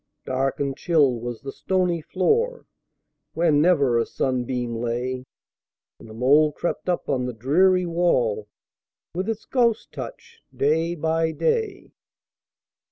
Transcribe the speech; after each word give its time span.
Dark 0.25 0.59
and 0.59 0.75
chill 0.75 1.13
was 1.19 1.41
the 1.41 1.51
stony 1.51 2.01
floor, 2.01 2.65
Where 3.35 3.51
never 3.51 3.99
a 3.99 4.05
sunbeam 4.07 4.75
lay, 4.81 5.25
And 5.99 6.09
the 6.09 6.15
mould 6.15 6.55
crept 6.55 6.89
up 6.89 7.07
on 7.07 7.27
the 7.27 7.33
dreary 7.33 7.85
wall, 7.85 8.47
With 9.13 9.29
its 9.29 9.45
ghost 9.45 9.91
touch, 9.91 10.41
day 10.55 10.95
by 10.95 11.33
day. 11.33 11.91